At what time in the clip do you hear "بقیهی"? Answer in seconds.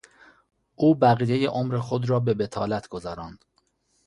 0.95-1.45